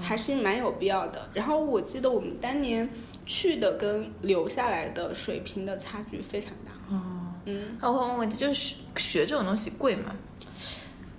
[0.00, 1.28] 还是蛮有必要的。
[1.34, 2.88] 然后我记得我们当年
[3.26, 6.94] 去的跟留下来的水平的差距非常大。
[6.94, 7.00] 哦，
[7.46, 10.16] 嗯，那我问问题，就是学这种东西贵吗？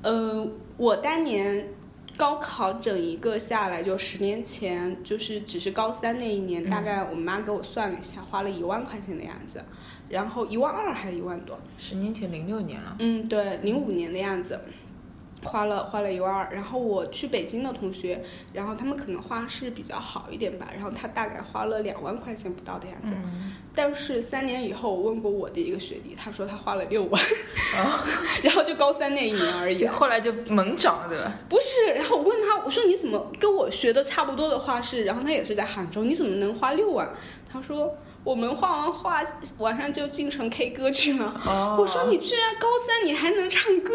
[0.01, 1.67] 呃，我当年。
[2.15, 9.63] 高考整一个下来，就十年前，就是只是高三那一年，大概我妈给我算了一下，花了一万块钱的样子，
[10.09, 11.59] 然后一万二还是一万多？
[11.77, 12.95] 十年前零六年了。
[12.99, 14.59] 嗯，对，零五年的样子。
[15.43, 18.21] 花了花了一万二，然后我去北京的同学，
[18.53, 23.15] 然后他们可能画是比较好一点吧，然后他大概花了两万块钱不到的样子。
[23.75, 27.21] 但是三年以后，我问过我的一个学弟，他说他花了六万，
[28.41, 29.85] 然后就高三那一年而已。
[29.87, 31.31] 后来就猛涨了，对吧？
[31.49, 37.09] 不是，然后我问他，我说你怎么跟我学的差不多的画室，然后他也是在杭州，你怎么能花六万？
[37.51, 37.95] 他说。
[38.23, 39.21] 我们画完画，
[39.57, 41.41] 晚上就进城 K 歌去了。
[41.77, 43.93] 我说你居然高三你还能唱歌，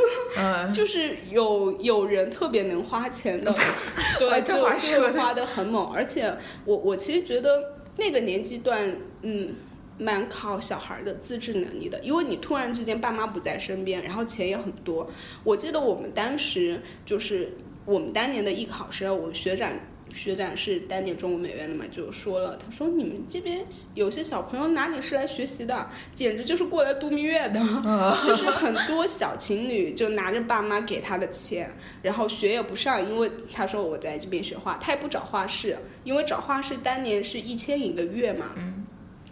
[0.72, 3.50] 就是有有人特别能花钱的，
[4.18, 5.90] 对，就就花的很猛。
[5.92, 6.30] 而且
[6.66, 9.54] 我我其实觉得那个年纪段，嗯，
[9.96, 15.08] 蛮考小孩的自制能力的，因为你突然之间爸妈不在身边，然后钱也很多。
[15.42, 19.70] 我记得我们当时就是我们当年的艺考生，我们学长。
[20.14, 27.60] 学长是当年中国美院的嘛，就说了，他说你们这边有些小朋友哪里是来学习的，简直就是过来度蜜月的，
[28.26, 31.70] 就是很多小情侣就拿着爸妈给他的钱，
[32.02, 38.54] 然后学也不上，因为他说我在这边学画，他也不找画室，因为找画室当年是一千一个月嘛，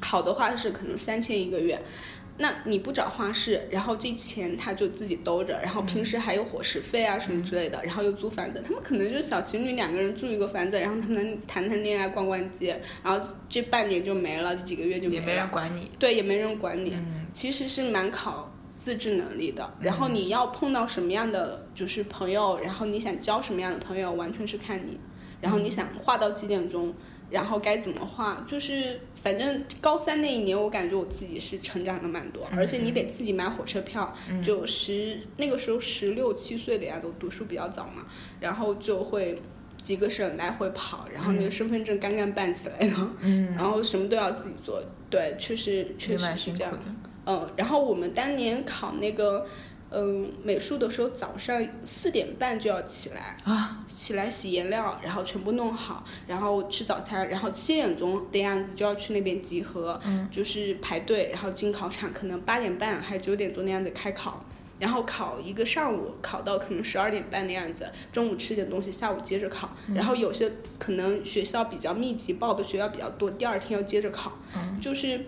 [0.01, 1.81] 好的画室可能三千一个月。
[2.39, 15.21] 那你不找画室，然后这钱他就自己兜着，然后平时还有伙食费啊什么之类的，然后又租房子，他们可能就是小情侣两个人住一个房子，然后他们谈谈恋爱、逛逛街，然后这半年就没了，这几个月就没了。
[15.21, 15.91] 也没人管你。
[15.99, 16.95] 对，也没人管你。
[17.33, 24.99] 其实是蛮考自制能力的，然后你要碰到什么样的就是朋友，然后你想交什么样的朋友，完全是看你，
[25.41, 26.95] 然后你想画到几点钟。
[27.31, 28.45] 然后该怎么画？
[28.47, 38.07] 就是反正高三那一年，我感觉我自己是成长了蛮多，而且你得自己买火车票，就十那个时候十六七岁的呀，都读书比较早嘛，
[38.41, 39.43] 然后就会
[39.83, 42.95] 几个省来回跑，然后那个身份证刚刚办起来的，
[43.57, 46.79] 然后什么都要自己做，对，确实确实是这样，
[47.25, 49.47] 嗯，然后我们当年考那个。
[49.99, 64.45] 嗯，美术的时候早上四点半就要起来啊，起来洗颜料，然后全部弄好，然后吃早餐，然后七点钟的样子就要去那边集合，嗯，就是排队，然后进考场，可能八点半还九点钟那样子开考，
[64.79, 75.25] 然后考一个上午，考到可能十二点半那样子，中午吃点东西，下午接着考，然后有些可能学校比较密集，报的学校比较多，第二天要接着考，嗯，就是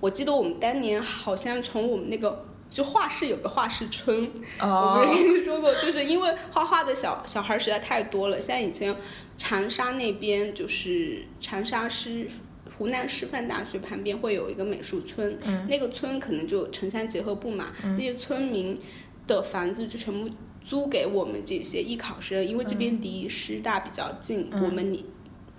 [0.00, 2.44] 我记得我们当年好像从我们那个。
[2.76, 8.38] 就画室有个画室村，我不是跟你说过，就是因为画画的小小孩实在太多了。
[8.38, 8.94] 现在已经
[9.38, 12.28] 长沙那边，就是长沙师
[12.76, 15.38] 湖南师范大学旁边会有一个美术村，
[15.70, 18.78] 那个村可能就城乡结合部嘛，那些村民
[19.26, 20.28] 的房子就全部
[20.62, 25.02] 租给我们这些艺考生，因为这边离师大比较近，我们你。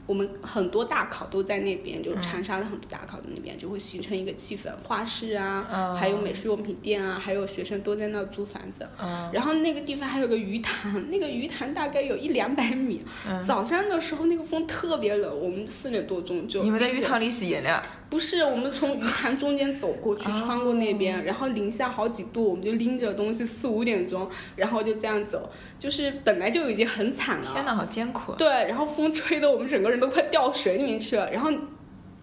[0.08, 8.88] 我们很多大考都在那边，就长沙的很多大考的那边，就会形成一个气氛，画室啊，还有美术用品店啊，还有学生都在那租房子。
[9.32, 13.02] 然后那个地方还有个鱼塘， 那个鱼塘大概有一两百米。
[13.46, 16.64] 早上的时候那个风特别冷，我们四点多钟就。
[16.64, 17.82] 你们在鱼塘里洗颜料？
[18.10, 27.52] 不是，我们从鱼塘中间走过去，穿过那边，然后零下好几度，我们就拎着东西四五点钟，然后就这样走，就是本来就已经很惨了。
[27.54, 28.34] 天哪，好艰苦。
[28.34, 31.52] 对，然后风吹的我们整个人都快掉水里面去了，然后。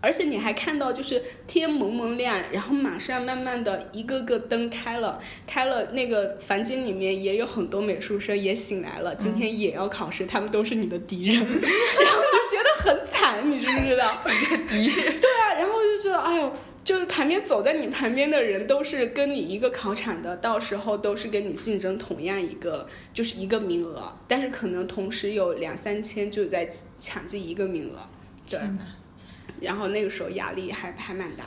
[0.01, 12.23] 而且你还看到就是天蒙蒙亮，然后马上慢慢的一个个灯开了，开了那个房间里面也有很多美术生也醒来了，今天也要考试，他们都是你的敌人，然 后
[12.85, 14.20] 很惨，你知不知道？
[14.68, 15.20] 敌人。
[15.20, 16.53] 对啊，然后就觉得哎呦。
[16.85, 26.68] 就是旁边走在你旁边的人都是跟你一个考场的，到时候都是跟你竞争同样一个，就是一个名额，但是可能同时有两三千就在
[26.99, 28.01] 抢这一个名额，
[28.47, 28.61] 对。
[29.62, 31.45] 然后那个时候压力还还蛮大。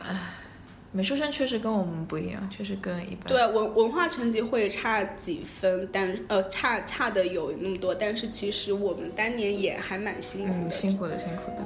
[0.91, 3.27] 美术生确实跟我们不一样，确实跟一般。
[3.27, 11.63] 对文文化成绩会差几分，但呃差差的有那么多，但是其实我们当年也还蛮辛苦的，辛苦的辛苦的。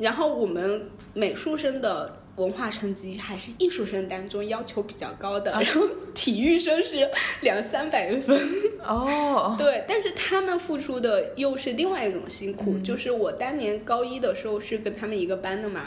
[0.00, 5.82] 然后我们美术生的文化成绩还是艺术生当中要求比较高的，然后
[6.14, 7.08] 体育生是
[7.42, 8.38] 两三百分。
[8.82, 12.78] 哦， 对，但是他们付出的又是另外一种辛苦。
[12.78, 15.82] 就是我当年高一的时候是跟他们一个班的嘛，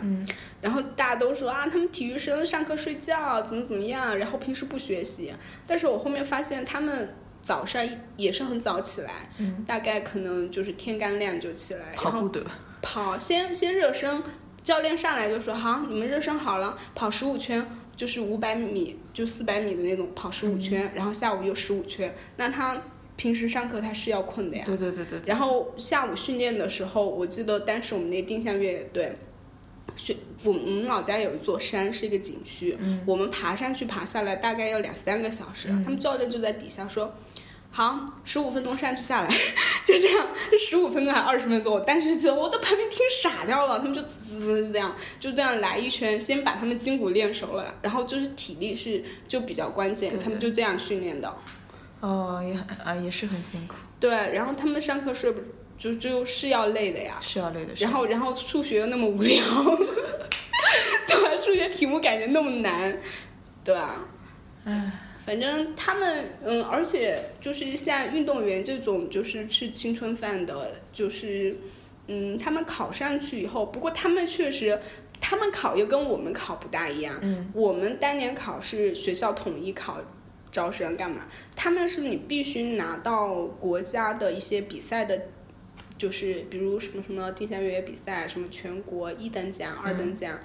[0.62, 5.34] 然后大家都说啊，他们体育生上课睡觉怎么怎么样，然后平时不学习。
[5.66, 7.84] 但是我后面发现他们早上
[8.16, 9.30] 也是很早起来，
[9.66, 12.42] 大概可能就是天刚亮就起来，跑步的。
[12.84, 14.22] 跑，先先热身，
[14.62, 17.66] 教练上来就说好，你们热身好了，跑十五圈，
[17.96, 22.14] 就是五百米，就四百米的那种跑十五圈，然后下午又十五圈。
[22.36, 22.80] 那他
[23.16, 24.64] 平时上课他是要困的呀。
[24.66, 25.22] 对对对对。
[25.26, 29.16] 然后下午训练的时候，我记得当时我们那定向越野队，
[29.96, 37.16] 训我我们老家有一座山是一个景区，我们爬上去爬下来大概要两三个小时，他们教练就在底下说。
[37.76, 39.28] 好，十五分钟上去下来，
[39.84, 51.36] 就这样，这十五分钟还二十分钟，但是就我在旁边听傻掉了，他们就滋这样，就这样来一圈，先把他们筋骨练熟了，然后就是体力是就比较关键，他们就这样训练的。
[52.00, 52.54] 哦，也
[52.86, 53.78] 啊也是很辛苦。
[54.00, 55.42] 对，然后他们上课睡不
[55.76, 57.74] 就就是要累的呀，是要累的。
[57.80, 59.44] 然后然后数学又那么无聊，
[61.10, 62.96] 对，数学题目感觉那么难，
[63.64, 64.00] 对吧？
[64.66, 64.92] 唉。
[65.26, 71.56] 反正他们，嗯，而且就是像运动员这种，就是吃青春饭的，就是，
[72.08, 74.78] 嗯，他们考上去以后，不过他们确实，
[75.22, 77.18] 他们考又跟我们考不大一样。
[77.22, 77.50] 嗯。
[77.54, 80.02] 我们当年考是学校统一考
[80.52, 81.26] 招生干嘛？
[81.56, 85.20] 他们是你必须拿到国家的一些比赛的，
[85.98, 90.38] 就是比如什么什么定向越野比赛，什么全国一等奖、二等奖。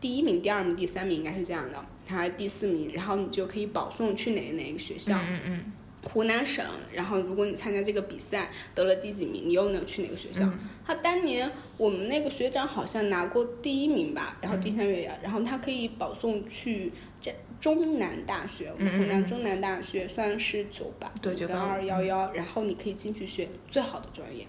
[0.00, 5.72] 第一名、第二名、第三名应该是这样的，他第四名，然后你就可以保送去哪哪个学校，嗯嗯，
[6.04, 6.64] 湖南省。
[6.92, 10.48] 然后如果你参加这个比赛得了第几名，你又能去哪个学校？
[10.84, 24.46] 他当年我们那个学长好像拿过第一名吧，然后定向越野，然后他可以保送去这中南大学，湖南中南大学算是九八对九八二幺幺，然后你可以进去学最好的专业。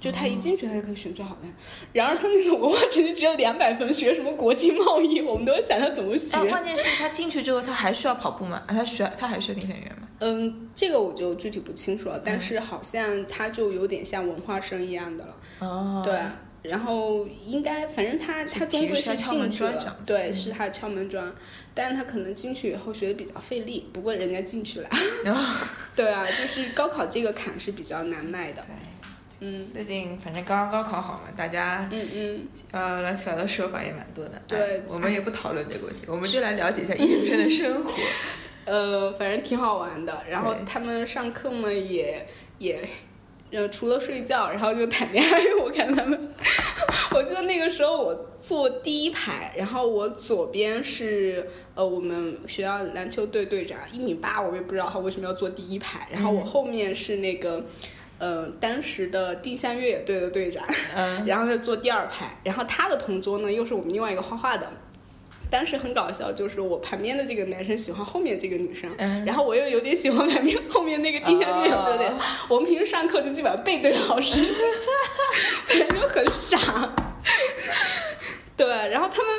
[0.00, 1.48] 就他一进去，他就可以选最好的。
[1.92, 6.38] 然而他那种文化成绩只有两百分，学什么国际贸易，我们都想他怎么学。
[6.48, 8.62] 关键是他进去之后，他还需要跑步吗？
[8.68, 10.08] 他需要，他还需要定向员吗？
[10.20, 12.20] 嗯，这个我就具体不清楚了。
[12.24, 15.36] 但是好像他就有点像文化生一样的了。
[15.60, 16.02] 哦。
[16.04, 16.16] 对，
[16.70, 21.32] 然后应该反正他他终归是进去了，对，是他敲门砖。
[21.74, 24.88] 但是他可能进去以后学的比较费力，不过人家进去了。
[25.96, 28.62] 对啊，就是高考这个坎是比较难迈的。
[28.62, 28.74] 对。
[29.40, 34.42] 嗯，最近反正刚刚高考好嘛，大家嗯嗯，呃，乱七八糟说法也蛮多的。
[34.48, 37.92] 对，我们也不讨论这个问题，我们就来了解一下艺术生的生活。
[38.66, 40.24] 呃，反正挺好玩的。
[40.28, 42.26] 然后他们上课嘛，也
[42.58, 42.80] 也，
[43.52, 45.40] 呃，除了睡觉，然后就谈恋爱。
[45.62, 46.30] 我看他们，
[47.14, 56.08] 我记得那个时候我坐第一排，然后我左边是呃我们学校篮球队队长，一米八，我也不知道他为什么要坐第一排。
[56.10, 57.58] 然后我后面是那个。
[57.58, 57.64] 嗯，
[58.58, 60.66] 当时的定向越野队的队长，
[61.24, 64.68] 然后他坐第二排，然后他的同桌呢又是我们另外一个画画的，
[65.48, 69.24] 当时很搞笑，就是我旁边的这个男生喜欢后面这个女生，嗯。
[69.24, 72.08] 然后我又有点喜欢旁边后面那个定向越野队的。
[72.08, 72.20] 哦。
[72.48, 74.40] 我们平时上课就基本上背对老师，
[75.64, 76.92] 反正就很傻。
[78.56, 79.32] 对，然后他们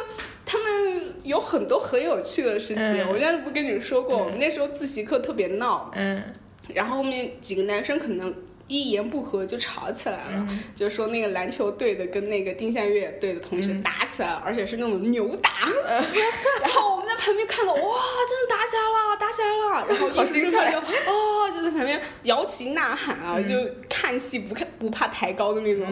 [0.46, 3.10] 他们有很多很有趣的事情，嗯。
[3.10, 6.24] 我原来不跟你说过，我们那时候自习课特别闹，嗯。
[6.74, 8.34] 然后后面几个男生可能
[8.70, 15.52] 一言不合就吵起来了，嗯就说那个篮球队的跟那个定向越野队的同学嗯打起来了，而且是那种扭打。
[16.62, 19.88] 然后我们在旁边看到，哇，真的打起来了，打起来了。
[19.90, 20.78] 然后好精彩就
[21.12, 23.56] 哦，就在旁边摇旗呐喊啊，嗯就
[23.90, 25.86] 看戏不看不怕抬高的那种。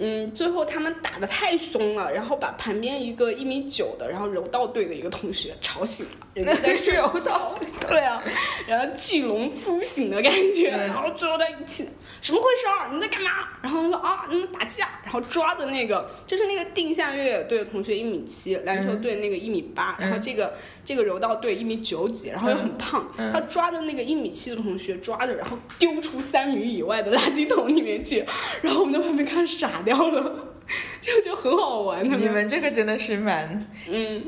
[0.00, 7.86] 嗯嗯，最后他们打的太凶了，然后把旁边一个一米九的，然后柔道队的一个同学吵醒了，人家在睡 柔道觉。
[7.86, 8.22] 对啊，
[8.66, 11.86] 然后巨龙苏醒的感觉，嗯然后最后在一起，
[12.22, 12.90] 什么回事儿？
[12.92, 13.30] 你在干嘛？
[13.62, 28.24] 然后他说啊，你们打架，然后抓着那个就是那个定向越野队的同学一米七，篮球队那个一米八、然后这个这个柔道队一米九几，然后又很胖，他抓着那个一米七的同学抓着，然后丢出三米以外的垃圾桶里面去，
[28.62, 30.54] 然后我们在旁边看傻掉了，
[31.00, 32.08] 就就很好玩。
[32.08, 34.22] 他你们这个真的是蛮嗯。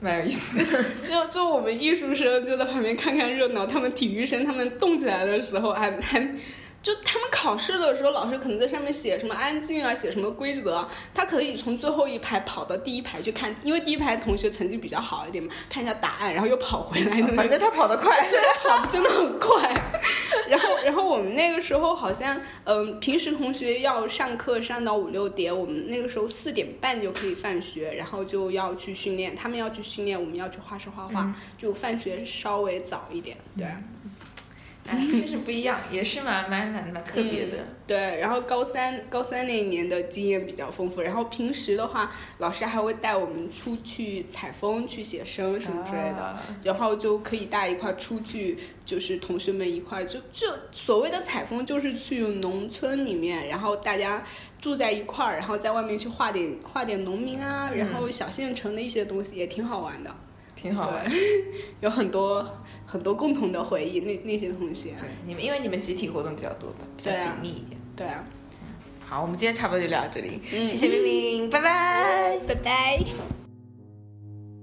[0.00, 0.64] 蛮有意思。
[1.04, 6.34] 就就我们艺术生就在旁边看看热闹，他们体育生他们动起来的时候还还。
[6.82, 19.72] 就他们考试的时候，老师可能在上面写什么安静啊，写什么规则啊，他可以从最后一排跑到第一排去看，因为第一排同学成绩比较好一点嘛，看一下答案，然后又跑回来反正他跑得快， 对，跑的真的很快。
[20.48, 33.66] 然后，然后我们那个时候好像，嗯、平时同学要上课上到五六点，我们那个时候四点半就可以放学，然后就要去训练，他们要去训练，我们要去画室画画，就放学稍微早一点，对。
[34.86, 37.58] 哎， 确实不一样，也是蛮蛮蛮蛮特别的。
[37.86, 54.24] 对，然后高三高三那一年的经验比较丰富，然后平时的话，老师还会带我们出去采风、去写生什么之类的，啊然后就可以大家一块儿出去，就是同学们一块儿，就就所谓的采风，就是去农村里面，然后大家
[54.60, 60.14] 住在一块儿，然后在外面去画点画点农民啊，然后小县城的一些东西也挺好玩的，
[60.62, 61.04] 挺好玩。
[61.80, 62.46] 有很多
[62.86, 67.80] 很多共同的回忆，那那些同学，对，你们因为你们集体活动比较多吧，比较紧密一点。
[67.96, 68.24] 对啊，
[69.04, 72.38] 好，我们今天差不多就聊到这里，嗯谢谢冰冰，拜拜。
[72.46, 73.41] 拜拜。